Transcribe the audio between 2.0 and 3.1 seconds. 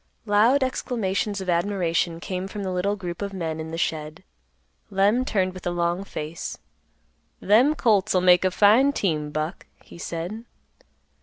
came from the little